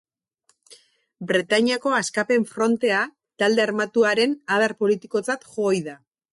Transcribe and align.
Bretainiako 1.31 1.93
Askapen 1.99 2.49
Frontea 2.55 3.03
talde 3.43 3.67
armatuaren 3.69 4.37
adar 4.59 4.77
politikotzat 4.83 5.49
jo 5.55 5.71
ohi 5.73 5.87
da. 5.93 5.99